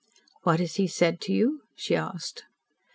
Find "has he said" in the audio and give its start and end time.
0.59-1.21